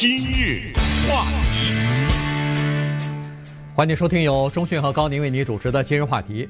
[0.00, 0.72] 今日
[1.10, 1.74] 话题，
[3.74, 6.48] 欢迎收听由中讯和高宁为你主持的今日话题。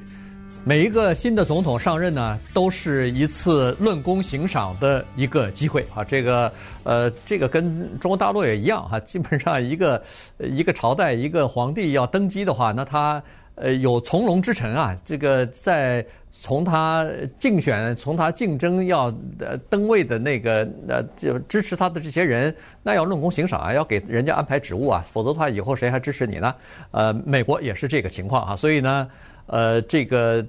[0.64, 6.04] 每一个新的总统上任呢，都是一次论功行赏的一个机会啊。
[6.04, 6.53] 这个
[6.84, 9.00] 呃，这个跟中国大陆也一样哈。
[9.00, 10.05] 基本上一个
[10.41, 13.23] 一个朝代一个皇帝要登基的话，那他
[13.61, 14.96] 呃有从龙之臣啊。
[15.04, 17.06] 这个在从他
[17.38, 26.55] 竞选、从他竞争要呃登位的那个呃就支持他的这些人，那要论功行赏啊，要给人家安排职务啊，否则的话以后谁还支持你呢？
[26.91, 29.09] 呃，美国也是这个情况啊，所以呢。
[29.50, 30.45] 呃，这个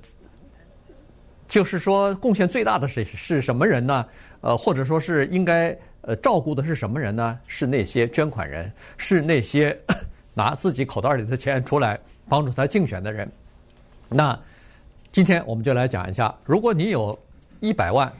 [1.48, 4.06] 就是说，贡献最大的是是什么人呢？
[4.42, 7.40] 呃，或者说是应该呃照顾的是什么人呢？
[7.48, 9.74] 是那些捐款人，是那些
[10.36, 11.98] 拿自己口袋里的钱出来
[12.30, 13.30] 帮助他竞选的人。
[14.08, 14.40] 那
[15.12, 17.18] 今天我们就来讲一下，如果你有
[17.60, 18.12] 一百万，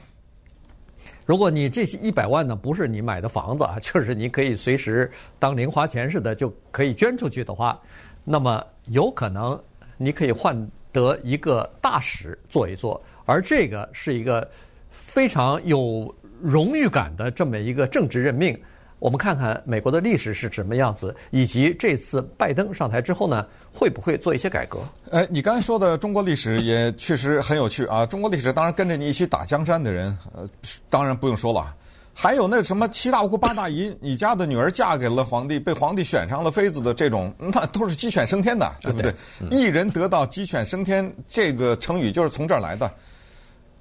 [1.24, 7.80] 如果你这些一百万呢不是你买的房子啊， 就是你可以随时当零花钱似的就可以捐出去的话，
[8.24, 9.58] 那么有可能。
[10.02, 10.56] 你可以换
[10.94, 14.50] 得一个大使做一做，而这个是一个
[14.88, 18.58] 非常有荣誉感的这么一个政治任命。
[19.00, 24.78] 我们看看美国的历史是什么样子，以及这次拜登上台之后呢，会不会做一些改革？
[25.10, 28.06] 哎，你刚才说的中国历史也确实很有趣啊！
[28.06, 30.46] 中国历史当然跟着你一起打江山的人，呃，
[30.88, 31.74] 当然不用说了。
[32.12, 39.14] 还有那什么七大姑八大姨，你家的女儿嫁给了皇帝，被皇帝选上了妃子的这种，那都是鸡犬升天的，对不对？
[39.50, 42.92] 一人得道，鸡犬升天，这个成语就是从这儿来的。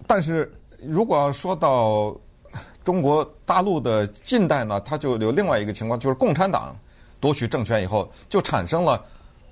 [0.08, 0.50] 但是
[0.82, 2.16] 如果要说到
[2.90, 6.76] 中国大陆的近代呢，它就有另外一个情况，就是共产党
[7.22, 9.00] 夺取政权以后，就产生了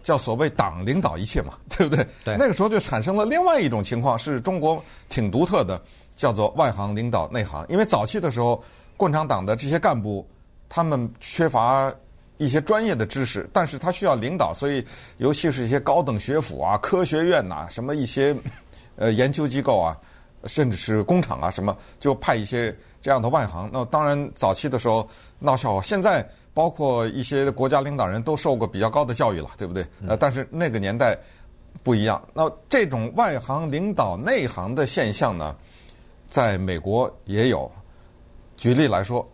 [0.02, 2.04] 叫所谓党领导一切嘛， 对不对？
[2.26, 2.36] 对。
[2.36, 5.80] 那个时候就产生了另外一种情况，是中国挺独特的。
[6.16, 8.60] 叫做外行领导内行，因为早期的时候，
[8.98, 10.28] 共产党的这些干部
[10.68, 11.94] 他们缺乏
[12.38, 14.84] 一些专业的知识，但是他需要领导，所以
[15.18, 18.36] 尤其是一些高等学府啊、科学院呐、啊、什么一些
[18.96, 19.96] 呃研究机构啊，
[20.48, 23.70] 甚至是工厂啊什么，就派一些这样的外行。
[23.72, 25.08] 那当然早期的时候
[25.40, 29.86] 闹笑话，现在包括一些国家领导人都受过比较高的教育了，对不对？
[30.08, 31.18] 呃，但是那个年代
[31.84, 32.22] 不一样。
[32.34, 35.56] 那这种外行领导内行的现象呢？
[36.30, 37.72] 在美国也有，
[38.58, 39.26] 举例来说，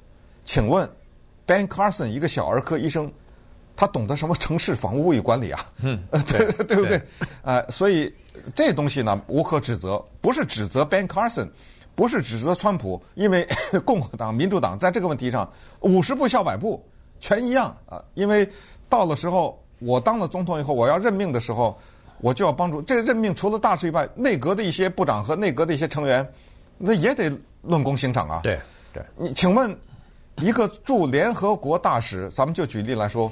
[0.46, 0.88] 请问
[1.48, 3.12] Ben Carson 一个小儿科医生，
[3.76, 5.66] 他懂得什么城市房屋物业管理啊？
[5.82, 7.02] 嗯， 对 对不对？
[7.42, 8.14] 呃，所以
[8.54, 11.50] 这东西呢，无可指责，不是指责 Ben Carson，
[11.96, 13.48] 不是指责川普，因为
[13.86, 15.50] 共和党、民主党在这个问题上
[15.82, 16.84] 五十步笑百步，
[17.20, 18.04] 全一样啊。
[18.14, 18.48] 因为
[18.90, 21.78] 到了时候，我当了总统以后，我要任命的时候，
[22.20, 26.28] 我就要帮助这个任命，除了大使以外，内阁的一些部长和内阁的一些成员。
[26.78, 28.42] 那也得论功行赏啊！
[28.44, 28.60] 对
[28.92, 29.78] 对，你请问，
[30.38, 33.32] 一个驻联合国大使，咱们就举例来说，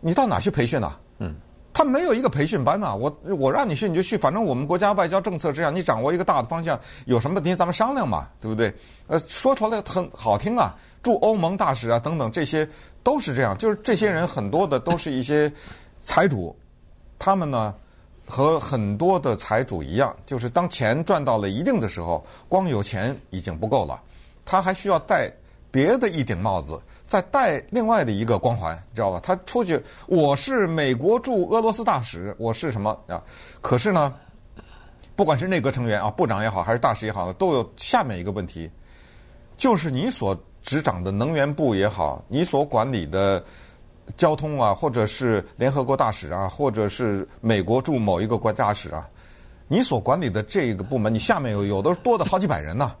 [0.00, 0.92] 你到哪去培训呢？
[1.18, 1.34] 嗯，
[1.72, 2.94] 他没有一个培训班呐。
[2.94, 8.74] 我我让你去你就去，反正我们国家外交政策这样，你掌握一个大的方向，有什么问题咱们商量嘛，对不对？
[9.06, 12.68] 呃，说出来很好听啊，驻欧盟大使啊等等，这些
[13.02, 13.56] 都是这样。
[13.56, 15.52] 就是这些人很多的都是一些
[16.02, 16.56] 财主，
[17.18, 17.74] 他们呢。
[18.32, 24.00] 和很多的财主一样，就是当钱赚到了一定的时候，光有钱已经不够了，
[24.44, 25.28] 他还需要戴
[25.70, 29.20] 别的一顶帽子，再戴另外的一个光环，你知道吧？
[29.22, 33.22] 他出去，我是美国驻俄罗斯大使，我是什么啊？
[33.60, 34.14] 可是呢，
[35.14, 38.70] 不管是内阁成员啊，部长也好，还是大使也好，都有下面一个问题，
[39.56, 43.42] 就是你所执掌的能源部也好，你所管理的。
[44.16, 49.08] 交通啊，或者是联合国大使啊，或者是美国驻某一个国家大使啊，
[49.68, 52.92] 你所管理的这个部门，你下面有有的多的好几百人呢。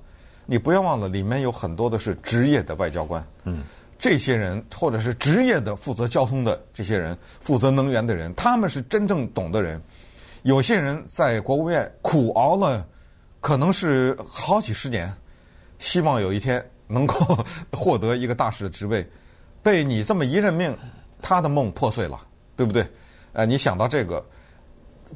[0.50, 3.24] 你不要忘了，里面有很多的是职业的外交官。
[3.44, 3.62] 嗯，
[3.96, 9.80] 这些人或者是职业的负责交通的这些人，负责能源的人，他们是真正懂的人。
[10.42, 12.84] 有些人在国务院苦熬了，
[13.40, 15.14] 可能是好几十年，
[15.78, 17.14] 希望有一天能够
[17.70, 19.08] 获得一个大使的职位，
[19.62, 20.76] 被你这么一任命。
[21.22, 22.18] 他的梦破碎了，
[22.56, 22.84] 对不对？
[23.34, 24.26] 呃，你想到这个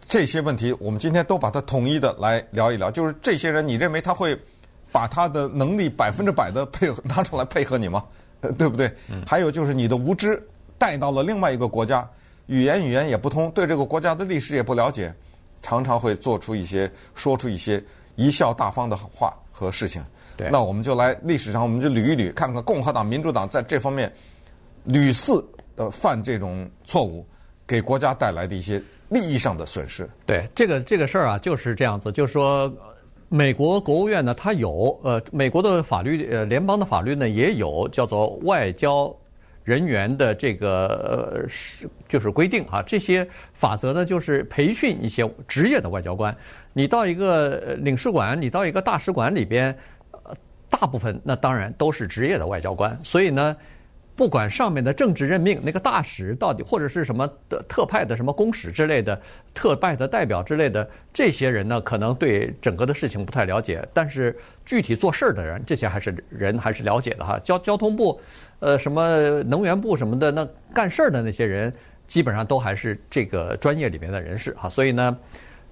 [0.06, 2.88] 这些问题，我们今天都把它统一的来聊一聊。
[2.88, 4.38] 就是这些人，你认为他会
[4.94, 8.04] 把他的能力百分之百的配合拿出来配合你吗？
[8.56, 8.88] 对不对？
[9.26, 10.40] 还有就是你的无知
[10.78, 12.08] 带到了另外一个国家，
[12.46, 15.12] 语言语言也不通，对这个国家的历史也不了解，
[15.60, 17.82] 常常会做出一些说出一些
[18.14, 20.00] 贻笑大方的话和事情。
[20.36, 24.12] 对，那我们就来历史上，我们就捋一捋，看看共和党、民主党在这方面
[24.84, 25.44] 屡次。
[25.76, 27.26] 的犯这种错误，
[27.66, 30.08] 给国家带来的一些利益上的损失。
[30.24, 32.12] 对，这个这个事儿啊，就是这样子。
[32.12, 32.72] 就是说，
[33.28, 39.14] 美国国务院呢，它有呃，美国的法律呃，联邦的法律呢也有叫做外交
[39.62, 46.36] 人员的这个呃是就是规定啊，这些法则呢就是培训一些职业的外交官。
[46.72, 49.76] 你到一个领事馆，你到一个大使馆里边，
[50.10, 50.34] 呃，
[50.70, 53.56] 大部分那当然都是职业的外交官，所以呢。
[54.16, 59.20] 不管上面的政治任命，那个大使到底或者是什么的特派的什么公使之类的，
[59.52, 63.84] 特派的代表之类的，这些人呢，可能对整个的事情不太了解。
[63.92, 67.40] 但是具体做事儿的人，这些还是人还是了解的哈。
[67.42, 68.20] 交交通部，
[68.60, 71.72] 呃，什么能源部什么的，那干事儿的那些人，
[72.06, 74.68] 基本上都还是这个专业里面的人士哈。
[74.68, 75.18] 所以呢，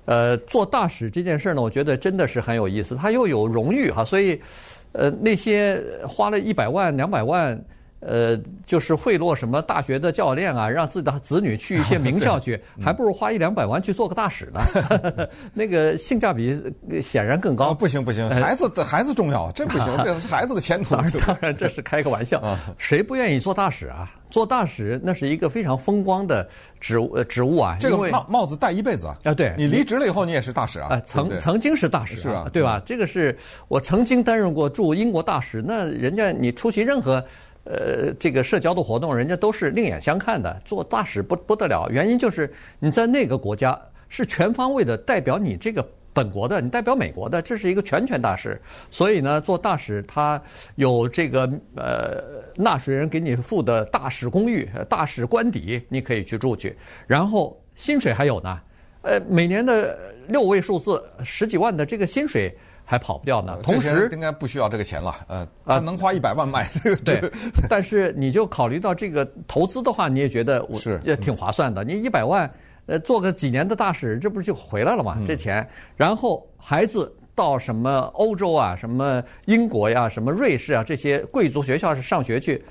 [0.06, 4.04] 呃，做大使这件事儿呢，我觉得真的是很有意思，他又有荣誉哈。
[4.04, 4.42] 所以，
[4.90, 7.56] 呃，那些花了一百万、两百万。
[8.04, 14.60] 呃，就是贿赂什么大学的教练啊，让自己的子女去一些名校去， 还不如花一两百万去做个大使呢。
[15.54, 16.60] 那个性价比
[17.00, 17.70] 显然更高。
[17.70, 20.96] 哦，不行不行，孩子的孩子重要，真不行， 这是孩子的前途。
[20.96, 22.42] 当然，当然这是开个玩笑。
[22.76, 24.10] 谁不愿意做大使啊？
[24.30, 26.48] 做大使那是一个非常风光的
[26.80, 27.76] 职务职务啊。
[27.78, 29.16] 这个帽帽子戴一辈子啊。
[29.24, 29.54] 啊，对。
[29.56, 30.88] 你离职了以后，你也是大使啊。
[30.90, 32.82] 啊曾曾经是大使，是啊，对吧？
[32.84, 33.36] 这个是
[33.68, 37.24] 我曾经担任过驻英国大使，那人家你出席任何。
[37.64, 40.60] 呃，这个社交的活动，人家都是另眼相看的。
[40.64, 48.60] 做大使不不得了，原因就是你在那个国家是全方位的代表你这个本国的，你代表美国的，这是一个全权大使。
[48.90, 50.42] 所以呢，做大使他
[50.74, 52.20] 有这个呃
[52.56, 56.76] 纳税人给你付的大使公寓、大使官邸，你可以去住去。
[57.06, 58.60] 然后薪水还有呢，
[59.02, 62.52] 呃，每年的六位数字十几万的这个薪水。
[62.92, 63.58] 还跑不掉呢。
[63.62, 65.14] 同时，应该不需要这个钱了。
[65.26, 66.96] 呃，他能花一百万买这个。
[67.02, 67.32] 对，
[67.66, 71.82] 但是你就考虑到这个投资的话，你也觉得我是也挺划算的。
[71.84, 72.52] 你一百万，
[72.84, 75.16] 呃，做个几年的大使，这不是就回来了吗？
[75.26, 75.66] 这钱，
[75.96, 82.62] 然后孩子到什么欧洲啊、什么英国呀、什么瑞士啊这些贵族学校是上学去，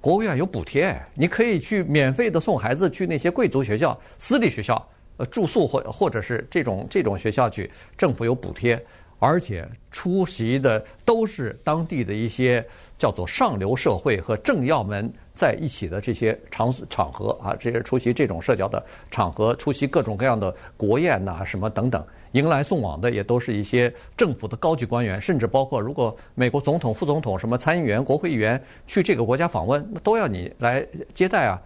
[0.00, 8.82] 国务院有补贴，你可以去免费的送孩子去那些贵族学校、私立学校，呃，住宿或或者是这种这种学校去，政府有补贴。
[9.20, 12.64] 而且出席的都是当地的一些
[12.98, 22.02] 叫做上流社会和政要们在一起的这些场场合啊，这些出席这种社交的场合，出席各种各样的国宴呐、什么等等，
[22.32, 31.60] 迎来送往的也都是一些政府的高级官员，甚至包括如果美国总统、副总统、什么参议员、国会议员去这个国家访问，那都要你来接待啊，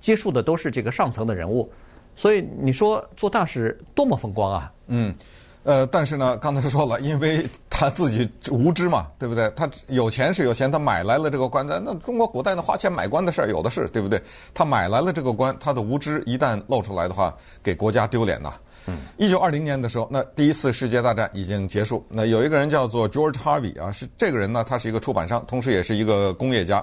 [0.00, 1.68] 接触的都是这个上层的人物，
[2.14, 4.72] 所以你说做大使多么风光啊？
[4.86, 5.12] 嗯。
[5.62, 9.50] 呃，但是呢，刚才说了，因为他自己无知嘛，对不对？
[9.54, 14.20] 他有钱是有钱，他买来了这个官，在那中国古代的花钱买官的事儿有的是，对不对？
[14.54, 18.54] 他买来了这个官，他的无知一旦露出来的话，给国家丢脸呐。
[18.86, 19.00] 嗯。
[19.18, 22.02] 一九二零年的时候，那第一次世界大战已经结束。
[22.08, 26.82] 那有一个人叫做 George Harvey 啊，是这个人呢，他是一个出版商，同时也是一个工业家。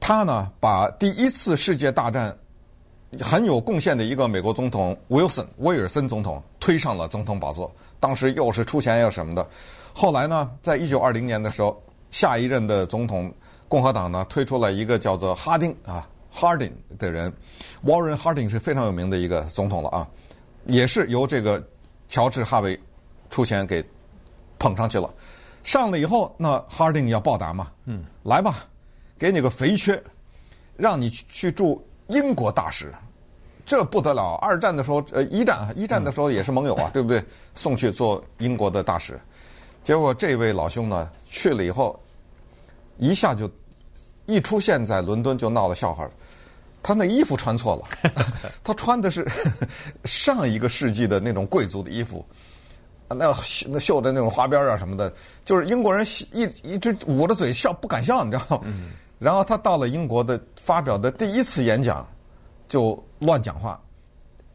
[0.00, 2.34] 他呢，把第一次世界大战。
[3.18, 9.44] 很有贡献的一个美国总统 Wilson 威尔森总统推上了总统宝座，当时又是出钱又什么的。
[9.92, 13.32] 后来呢，在一九二零年的时候，下一任的总统
[13.66, 17.32] 共和党呢推出了一个叫做哈丁啊 Harding 的人
[17.84, 20.08] ，Warren Harding 是非常有名的一个总统了啊，
[20.66, 21.60] 也是由这个
[22.08, 22.78] 乔治哈维
[23.28, 23.84] 出钱给
[24.56, 25.12] 捧上去了。
[25.64, 28.64] 上了以后，那 Harding 要报答嘛，嗯，来吧，
[29.18, 30.00] 给你个肥缺，
[30.76, 31.84] 让你去去住。
[32.10, 32.92] 英国大使，
[33.64, 34.34] 这不得了！
[34.42, 37.24] 二战的时候，呃，一战，一战的时候也是盟友啊，对不对？
[37.54, 39.18] 送去做英国的大使，
[39.82, 41.98] 结果这位老兄呢去了以后，
[42.98, 43.50] 一下就
[44.26, 46.08] 一出现在伦敦就闹了笑话。
[46.82, 48.10] 他那衣服穿错了，
[48.64, 49.26] 他穿的是
[50.04, 52.24] 上一个世纪的那种贵族的衣服，
[53.08, 53.26] 那
[53.68, 55.12] 那绣的那种花边啊什么的，
[55.44, 58.66] 就是英国人一一直捂着嘴笑不敢笑，你知道吗？
[59.20, 62.08] 然后他到了英国的发表的第一次演讲，
[62.68, 63.78] 就乱讲话。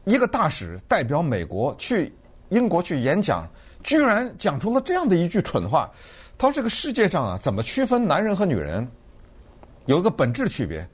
[0.04, 2.12] 一个大使代表美国去
[2.48, 3.48] 英国去演讲，
[3.84, 5.88] 居然讲出了这样的一句蠢话。
[6.36, 8.86] 他说：“这个世界上啊，怎么区分男人和女人？
[9.84, 10.84] 有一个本质区别，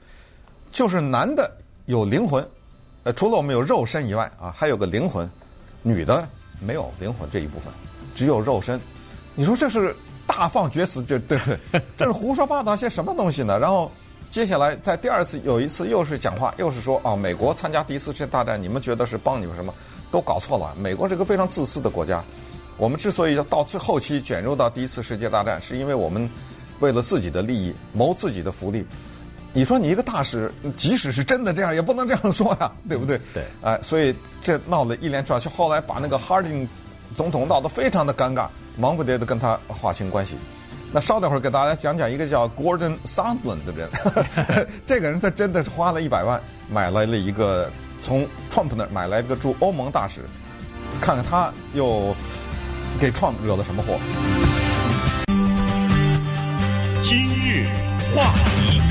[0.71, 1.51] 就是男的
[1.85, 2.47] 有灵魂，
[3.03, 5.27] 呃，除了我们有肉身以外啊，还有个灵魂。
[5.81, 7.73] 女的没有灵魂这一部分，
[8.13, 8.79] 只有肉身。
[9.33, 11.81] 你说这是？”大放厥词，就对不对？
[11.97, 13.59] 这是胡说八道些什么东西呢？
[13.59, 13.91] 然后
[14.29, 19.73] 接下来在第二次有一次又是讲话，又是说啊，美国参加第一次世界大战，你们觉得是帮你们什么？
[20.11, 20.75] 都搞错了。
[20.79, 22.23] 美国是个非常自私的国家。
[22.77, 26.29] 我们之所以要到最后期卷入到第一次世界大战，是因为我们
[26.79, 28.85] 为了自己的利益谋自己的福利。
[29.53, 33.19] 你说你一个大使，即使是真的这样，也不能这样说呀，对不对？
[33.33, 33.43] 对。
[33.61, 36.67] 哎，所以这闹了一连串，就后来把那个哈丁
[37.15, 38.47] 总统闹得非常的尴尬。
[38.77, 40.35] 忙不迭的跟他划清关系，
[40.91, 43.89] 那稍等会儿给大家讲讲一个叫 Gordon Sondland 的人，
[44.85, 50.21] 这个人他真的是花了一百万买来了一个从 Trump 那儿买来一个驻欧盟大使，
[51.01, 52.15] 看看他又
[52.99, 53.99] 给 Trump 惹了什么祸。
[57.01, 57.67] 今日
[58.15, 58.81] 话题，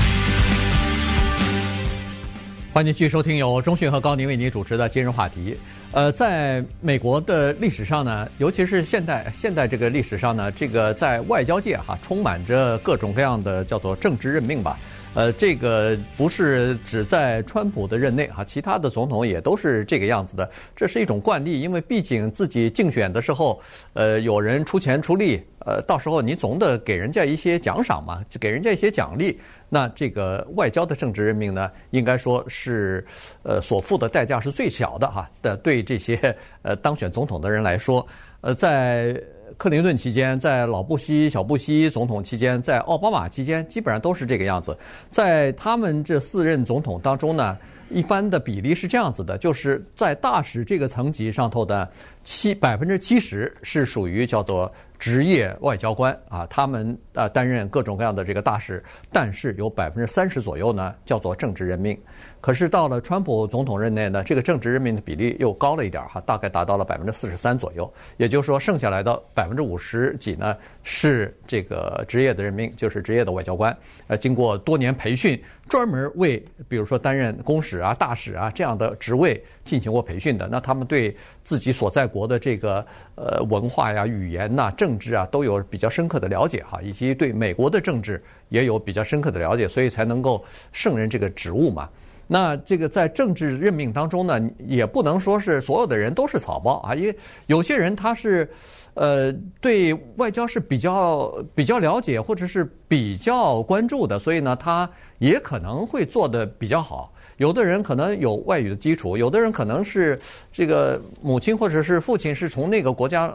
[2.73, 5.55] 欢迎继续收听由中讯和高宁为您主持的今日话题。
[5.91, 14.75] 呃，在美国的历史上呢，尤其是现代现代这个历史上呢，这个在外交界哈，充满着各种各样的叫做政治任命吧。
[15.15, 20.49] 呃，这个不是只在川普的任内哈，其他的总统也都是这个样子的。
[20.75, 23.61] 这是一种惯例，因为毕竟自己竞选的时候，
[23.93, 29.39] 呃，有人出钱出力，呃，到时候你总得给人家一些奖赏嘛，就给人家一些奖励。
[29.69, 33.05] 那这个外交的政治任命呢，应该说是，
[33.43, 35.29] 呃，所付的代价是最小的哈。
[35.43, 38.03] 的对这些呃当选总统的人来说，
[38.41, 39.15] 呃，在。
[39.57, 44.77] 克林顿期间，在老布希、小布希总统期间，在奥巴马期间，基本上都是这个样子。
[45.09, 47.57] 在他们这四任总统当中呢，
[47.89, 51.89] 一般的比例是这样子的，就是在大使这个层级上头的
[52.23, 61.97] 七百分之七十是属于叫做职业外交官啊，他们啊担任各种各样的这个大使，但是有百分之三十左右呢叫做政治任命。
[62.43, 67.89] 可是到了川普总统任内呢，这个政治任命的比例又高了一点哈，大概达到了百分之四十三左右。
[68.17, 73.73] 也就是说，剩下来的百分之五十几呢是这个职业的任命，就是职业的外交官。
[74.07, 82.85] 呃，经过多年培训，专门为比如说担任公使啊、大使啊这样的职位进行过培训的，那他们对自己所在国的这个
[83.15, 91.89] 呃文化呀、语言呐、政治啊都有比较深刻的了解哈，以及对美国的政治也有比较深刻的了解，所以才能够胜任这个职务嘛。
[92.27, 97.15] 那这个在政治任命当中呢，也不能说是所有的人都是草包啊，因为
[97.47, 98.49] 有些人他是，
[98.93, 104.89] 呃，对外交是比较比较了解或者是比较关注的，所以呢，他
[105.19, 107.11] 也可能会做得比较好。
[107.37, 110.19] 有的人可能有外语的基础，有的人可能是
[110.51, 113.33] 这个母亲或者是父亲是从那个国家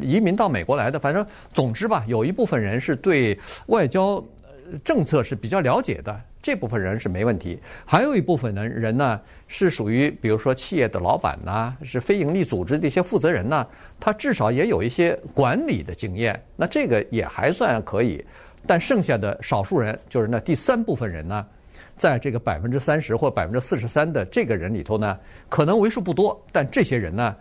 [0.00, 4.22] 移民到美国来的，反正总之吧，有一部分人是对外交
[4.82, 6.18] 政策是比较了解的。
[6.46, 13.66] 这部分人是没问题，还有一部分人人呢是属于，比如说企业的老板呐，是非营利组织的一些负责人呐，
[13.98, 18.24] 他至少也有一些管理的经验，那这个也还算可以。
[18.64, 21.44] 但剩下的少数人，就是那第三部分人呢，
[21.96, 27.34] 在这个百分之三十或百分之四十三的这个人里头呢，可能为数不多，但这些人呢，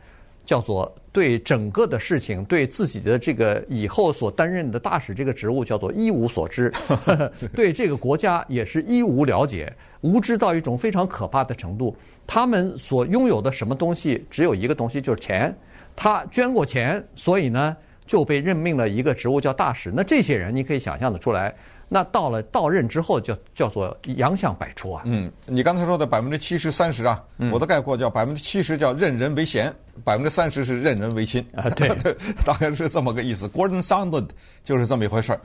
[0.46, 0.94] 叫做。
[1.12, 6.70] 对整个的事情，对自己的这个以后所担任的大使这个职务叫做一无所知，
[7.56, 11.96] 对这个国家也是一无了解，无知到一种非常可怕的程度。
[12.28, 15.58] 他们所拥有的什么东西，只有一个东西，就是钱。
[15.96, 19.90] 他捐过钱，所以呢就被任命了一个职务叫大使。
[19.96, 21.56] 那这些人你可以想象的出来。
[21.88, 25.04] 那到了到任之后，就叫做洋相百出啊。
[25.06, 29.72] 嗯，你刚才说的百分之七十三十啊，嗯、我的概括叫百分之七十叫任人唯贤，
[30.06, 31.70] 百分之三十是任人唯亲啊。
[31.72, 31.90] 对，
[32.46, 33.46] 大概是这么个意思。
[33.50, 34.30] Gordon Sondland
[34.64, 35.42] 就是这么一回事儿。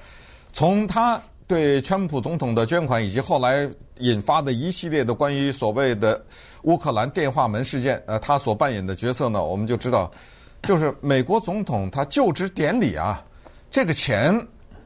[0.52, 6.24] 从他对川普总统的捐款，以及后来引发的一系列的关于所谓的
[6.62, 10.08] 乌克兰电话门事件，呃，他所扮演的角色呢，我们就知道，
[10.62, 13.24] 就是美国总统他就职典礼啊，
[13.70, 14.40] 这个钱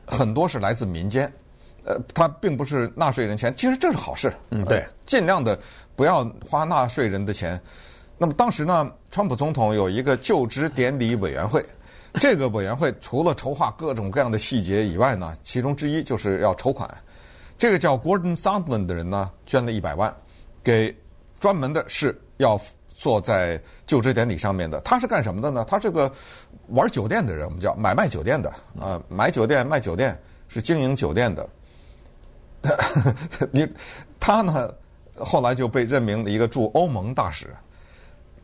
[0.06, 1.30] 很多是来自民间。
[1.86, 4.32] 呃，他并不是纳税人钱，其实这是好事。
[4.48, 5.58] 嗯，对，尽量的
[5.94, 7.60] 不要花纳税人的钱。
[8.16, 11.64] 那么当时呢，川普总统有一个就职典礼委员会，
[12.14, 16.88] 这个委员会除了筹划各种各样的细节以外呢，其中之一就是要筹款。
[17.58, 20.14] 这个叫 Gordon Sondland 的人呢，捐了一百万，
[20.62, 20.96] 给
[21.40, 24.80] 专门的是要坐在就职典礼上面的。
[24.82, 25.64] 他是干什么的呢？
[25.68, 26.10] 他是个
[26.68, 30.16] 玩酒店的人，我们叫买卖酒店的啊，买酒店卖酒店
[30.48, 31.48] 是经营酒店的。
[33.50, 33.66] 你
[34.20, 34.72] 他呢？
[35.16, 37.54] 后来就被任命了一个驻欧盟大使，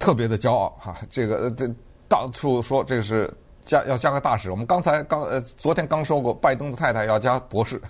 [0.00, 0.96] 特别的骄傲哈。
[1.08, 1.70] 这个这
[2.08, 3.32] 到处说这个是
[3.64, 4.50] 加要加个大使。
[4.50, 7.80] 我们刚才刚呃昨天刚说过，拜登的太太要加博士。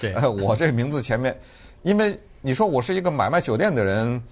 [0.00, 1.38] 对， 我这名字前面，
[1.82, 4.22] 因为你说我是一个买卖酒店的人，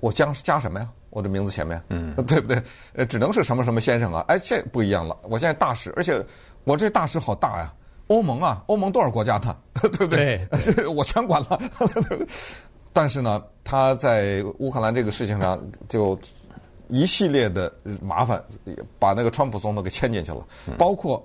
[0.00, 0.88] 我将加什么呀？
[1.10, 2.62] 我的名字前面，嗯，对不对？
[2.94, 4.24] 呃，只能是什么什么先生啊。
[4.28, 5.16] 哎，这不一样了。
[5.22, 6.24] 我现在大使，而且
[6.64, 7.72] 我这大使好大呀。
[8.08, 9.56] 欧盟啊，欧盟多少国家呢？
[9.82, 10.46] 对不对？
[10.76, 11.60] 对 我全管了。
[12.92, 16.16] 但是呢，他在乌克兰这个事情上就
[16.88, 18.40] 一系列的麻烦，
[18.96, 20.46] 把那个川普总统给牵进去了，
[20.78, 21.20] 包括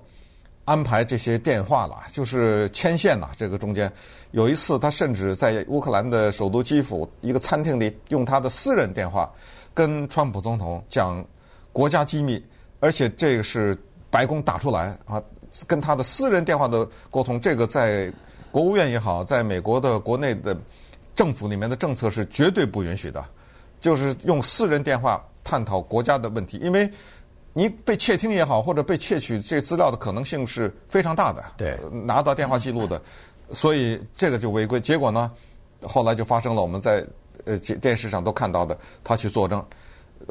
[0.64, 3.30] 安排这些电话了，就是牵线呐。
[3.36, 3.90] 这个中间
[4.32, 9.32] 有一次，他甚至在乌克兰的首都基辅一个餐厅里用他的私人电话
[9.72, 11.24] 跟川普总统讲
[11.72, 12.44] 国家机密，
[12.80, 13.78] 而且这个是
[14.10, 15.22] 白宫打出来啊。
[15.66, 18.10] 跟他的私人电话的沟通，这个在
[18.50, 20.56] 国务院也好，在美国的国内的
[21.14, 23.24] 政府里面的政策是绝对不允许的，
[23.80, 26.90] 就是用私人电话探讨国家的问题，因为
[27.52, 31.42] 你被窃听也好，或者被窃取这资料的可能性是非常大的。
[31.56, 33.00] 对，拿到电话记录的，
[33.52, 34.80] 所以这个就违规。
[34.80, 35.30] 结果呢，
[35.82, 37.04] 后来就发生了我们在
[37.44, 39.64] 呃电视上都看到的，他去作证，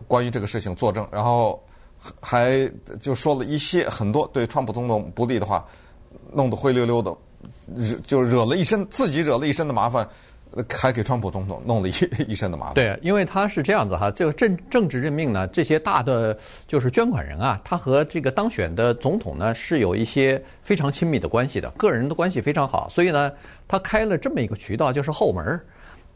[0.08, 1.62] 关于这个事情作证，然后。
[2.20, 2.68] 还
[3.00, 5.64] 就说了一些很多对川普总统不利的话，
[6.34, 7.16] 弄得灰溜溜的，
[7.76, 10.10] 惹就惹了一身自己惹了一身的麻烦，
[10.70, 11.92] 还给川普总统弄了一
[12.32, 12.74] 一身的麻烦。
[12.76, 23.32] 对，因为他是这样子哈，这个政政治任命呢，这些大的就是捐款人啊，他和这个当选的总统呢是有一些非常亲密的关系的，个人的关系非常好，所以呢，
[23.68, 25.60] 他开了这么一个渠道，就是后门。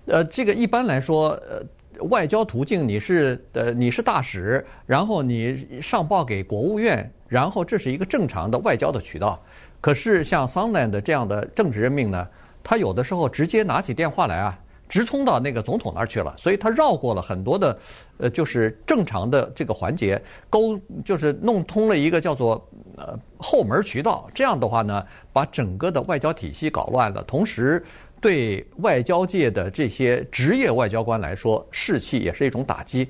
[0.08, 1.62] 呃，这个一般来说，呃。
[2.10, 9.42] 外交途径，你是呃你是大使，然后你上报给国务院，然后这是一个正常的外交的渠道。
[9.80, 12.28] 可是像 Sondland 这样的政治任命呢，
[12.66, 17.78] 他有的时候直接拿起电话来啊，直通到那个总统那儿去了，所以他绕过了很多的
[18.18, 20.20] 呃就是正常的这个环节，
[20.50, 22.68] 勾就是弄通了一个叫做
[22.98, 24.28] 呃后门渠道。
[24.34, 27.82] 这样的话呢，把整个的外交体系搞乱了，同时。
[28.22, 33.08] 对外交界的这些职业外交官来说，士气也是一种打击。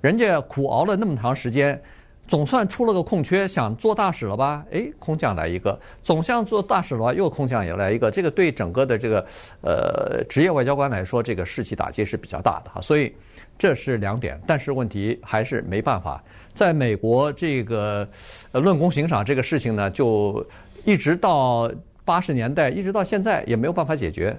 [0.00, 1.80] 人家苦熬了那么长时间，
[2.28, 4.62] 总算出了个空缺，想做大使了吧？
[4.70, 7.12] 哎，空降来一个，总想做大使了吧？
[7.14, 8.10] 又空降也来一个。
[8.10, 9.26] 这个对整个的这个
[9.62, 12.80] 呃职业外交官来说，这个士气打击是比较大的哈。
[12.82, 13.12] 所以
[13.56, 16.22] 这是两点，但是问题还是没办法。
[16.52, 18.06] 在美国，这个
[18.52, 20.46] 论功行赏这个事情呢，就
[20.84, 21.70] 一直到
[22.04, 24.36] 八十年代，一直到现在也没有办法解决。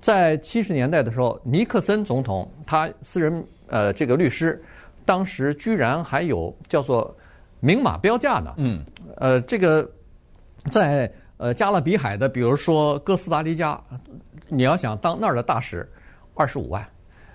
[0.00, 4.62] 在七十年代的时候，尼克森总统他私人呃这个律师，
[5.04, 7.14] 当时居然还有叫做
[7.62, 8.52] 明码标价呢。
[8.58, 8.84] 嗯。
[9.16, 9.88] 呃，这个
[10.70, 13.80] 在呃加勒比海的，比如说哥斯达黎加，
[14.48, 15.90] 你要想当那儿的大使，
[16.34, 16.86] 二十五万。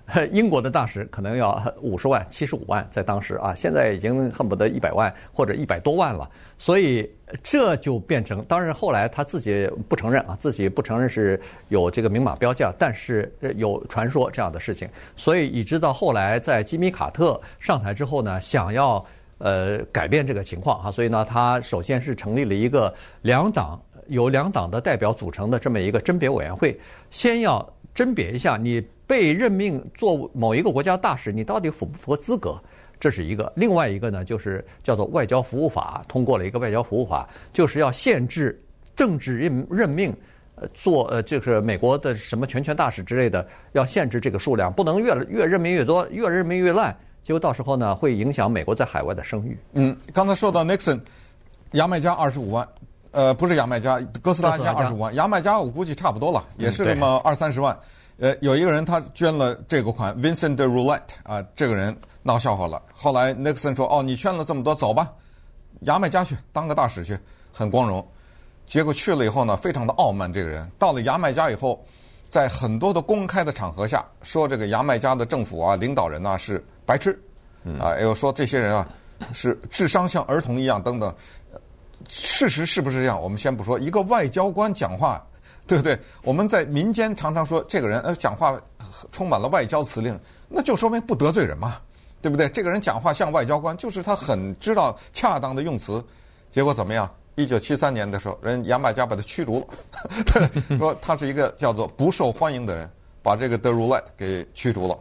[0.31, 6.29] 英国的大使可能要五十万、七十五万，在当时啊，现在已经恨不得一百万或者一百多万了。
[6.57, 7.11] 所以
[7.43, 11.37] 这就变成，当然后来他自己不承认啊，自己不承认是
[11.67, 14.87] 有这个明码标价，但是有传说这样的事情。
[15.17, 19.05] 所以一直到后来，在吉米卡特上台之后呢，想要
[19.37, 28.85] 呃改变这个情况啊，所以呢，他首先是成立了一个两党由两党的代表组成的这么一个甄别委员会，先要甄别一下你。
[29.07, 32.61] 被任命做某一个国家大使，你到底符不符合资格？
[32.99, 33.49] 这是一个。
[33.55, 38.61] 另外一个呢，就是叫做外交服务法，通过了一个外交服务法，就是要限制
[38.97, 40.13] 政治任任命，
[40.55, 46.93] 呃，做呃，就是美国的什么全权大使之类的，要限制这个数量，不能越越任命越多，越任命越烂，
[47.27, 49.59] 结果到时候呢，会影响美国在海外的声誉。
[49.73, 50.97] 嗯，刚才说到 Nixon，
[51.73, 52.65] 牙买加二十五万，
[53.11, 57.77] 呃，不是牙买加，哥斯达黎加二十五万，牙买加我估计差不多了，也是这么二三十万。
[58.19, 62.81] 呃，有一个人他捐了这个款，Vincent de Roulette 啊，这个人闹笑话了。
[62.93, 65.11] 后来 Nixon 说：“哦，你捐了这么多，走吧，
[65.81, 67.19] 牙买加去当个大使去，
[67.51, 68.07] 很光荣。”
[68.65, 70.31] 结果去了以后呢，非常的傲慢。
[70.31, 71.85] 这个人到了牙买加以后，
[72.29, 77.21] 在很多的公开的场合下说，这个牙买加的政府啊、领导人呐是白痴，
[77.79, 78.87] 啊，又说这些人啊
[79.31, 81.13] 是智商像儿童一样等等。
[82.07, 83.21] 事实是不是这样？
[83.21, 85.23] 我们先不说，一个外交官讲话。
[85.67, 85.99] 对不对？
[86.23, 88.57] 我们在民间常常说这个人呃讲话
[89.11, 91.75] 充满了外交辞令，那就说明不得罪人嘛，
[92.21, 92.47] 对不对？
[92.47, 96.01] 这个人讲话像外交官，就是他很知道恰当的用词。
[96.49, 97.13] 结果怎么样？
[97.35, 99.67] 一九七三年的时候，人牙买加把他驱逐了，
[100.79, 102.89] 说他是一个叫做不受欢迎的人，
[103.21, 104.97] 把这个德鲁赖给驱逐了。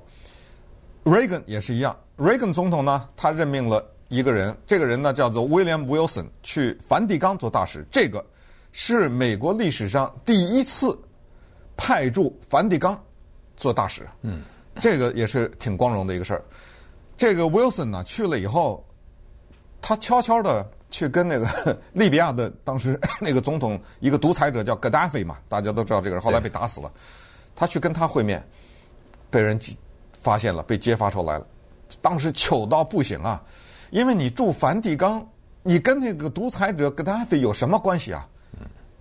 [1.07, 8.23] Reagan 也是一样，Reagan 总统呢，他任命了一个人，这个人呢叫做 William Wilson 去梵蒂冈做大使，这个。
[8.79, 10.99] 是美国历史上第一次
[11.79, 13.03] 派驻梵蒂冈
[13.57, 14.43] 做大使，嗯，
[14.79, 16.45] 这个也是挺光荣的一个事儿。
[17.17, 18.85] 这个 Wilson 呢去了以后，
[19.81, 21.47] 他悄悄的去跟那个
[21.95, 26.93] 利比亚的当时 那个总统一个独裁者叫 Gaddafi 嘛，大家都知道这个人，后来被打死了。
[27.55, 28.47] 他去跟他会面，
[29.31, 29.59] 被人
[30.27, 31.47] 发现了，被揭发出来了。
[32.03, 33.41] 当时糗到不行啊，
[33.91, 35.25] 因为你住梵蒂冈，
[35.63, 38.27] 你跟那个独裁者 Gaddafi 有什么关系啊？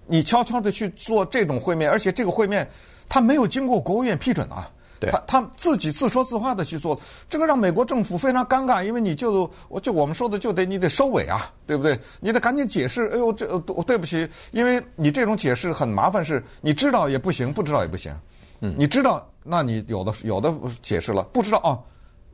[0.05, 2.69] 你悄悄的去做这种会面，而且这个会面
[3.09, 11.99] 他没有经过国务院批准啊，对他他自己自说自话的去做，这个让美国政府非常尴尬，因为你就我就我们说的就得你得收尾啊，对不对？
[12.19, 13.57] 你得赶紧解释，哎呦这
[13.87, 18.13] 对不起，因为你这种解释很麻烦，是你知道也不行，不知道也不行。
[18.59, 21.81] 嗯，你知道，那你有的有的解释了，不知道哦，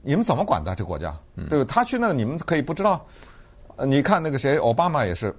[0.01, 1.15] 你们怎么管的这国家？
[1.35, 1.65] 对不对？
[1.65, 3.05] 他去那个你们可以不知道，
[3.75, 5.35] 呃，你看那个谁，奥巴马也是。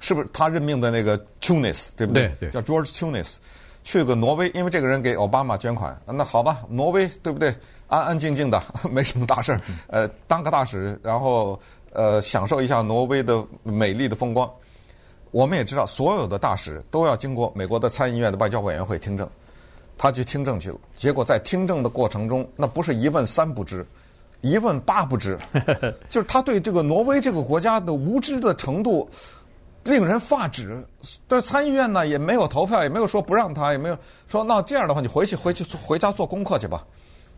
[0.00, 2.28] 是不是他任命的那个 Tunis 对不对？
[2.38, 3.34] 对对叫 George Tunis，
[3.82, 7.52] 去个挪威，因为这个人给奥巴马捐款，那好吧，挪威对不对？
[7.88, 11.60] 安安静静的， 没什么大事儿，呃，当个大使，然后
[11.92, 14.48] 呃，享受一下挪威的美丽的风光。
[15.32, 19.28] 我们也知道，所有的大使都要经过美国的参议院的外交委员会听证，
[19.98, 23.84] 他去听证去了，结果在听证的过程中，那不是一问三不知，
[24.40, 25.36] 一问八不知，
[26.08, 29.10] 就是他对这个挪威这个国家的无知的程度。
[29.84, 30.84] 令人发指，
[31.26, 36.84] 但是参议院呢也没有投票，也没有说不让他，也没有说那这样的话你回去回去回家做功课去吧，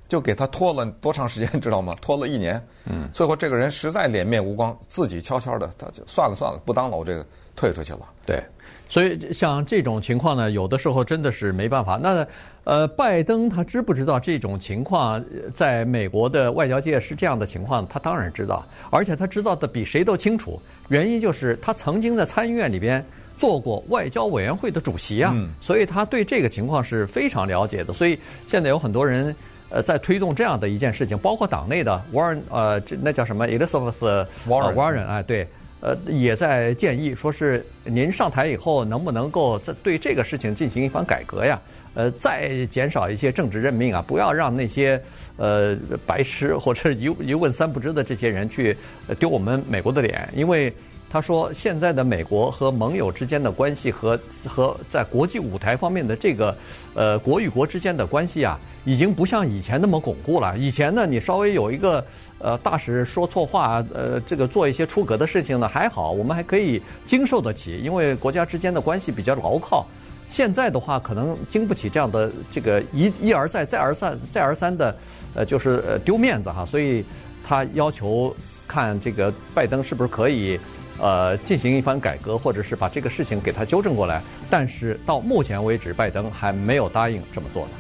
[0.09, 1.95] 就给他拖了多长时间，你知道吗？
[2.03, 2.61] 拖了一年。
[2.87, 3.09] 嗯。
[3.13, 7.25] 最后这个人实在脸面无光，自己悄悄的他就算了算了，不当了，我这个
[7.61, 8.01] 退出去了。
[8.25, 8.43] 对。
[8.89, 11.97] 所以像这种情况呢，有的时候真的是没办法。
[12.03, 12.27] 那
[12.65, 15.23] 呃，拜登他知不知道这种情况
[15.55, 17.87] 在美国的外交界是这样的情况？
[17.87, 20.61] 他当然知道，而且他知道的比谁都清楚。
[20.89, 23.05] 原因就是他曾经在参议院里边
[23.39, 27.95] 做过外交委员会的主席啊，所以他对这个情况是非常了解的。
[27.95, 28.19] 所以
[28.49, 29.35] 现在有很多人
[29.69, 35.47] 呃在推动这样的一件事情，包括党内的 Warren 呃，那叫什么 Elizabeth Warren 哎，对。
[35.81, 41.59] 呃，也在建议说是您上台以后能不能够在对这个事情进行一番改革呀？
[41.95, 45.01] 呃，再减少一些政治任命啊，不要让那些
[45.37, 45.77] 呃
[46.07, 48.77] 白痴或者一一问三不知的这些人去
[49.19, 50.73] 丢我们美国的脸，因为。
[51.13, 56.57] 他说：“现在的美国和盟友之间的关系和和在国际舞台方面的这个
[56.95, 60.57] 呃国与国之间的关系啊，已经不像以前那么巩固了。
[60.57, 62.07] 以前呢，你稍微有一个
[62.39, 69.85] 呃大使说错话，呃，这个做一些出格的事情呢，还好，我们还可以经受得起，因为国家之间的关系比较牢靠。
[70.31, 74.97] 现在的话，可能经不起这样的这个一一而再、再而三、再而三的
[75.35, 76.65] 呃，就是呃丢面子哈。
[76.65, 77.05] 所以
[77.47, 78.35] 他要求
[78.67, 80.59] 看这个拜登是不是可以。”
[81.03, 87.71] 呃，进行一番改革，或者是把这个事情给他纠正过来，但是到目前为止，拜登还没有答应这么做呢。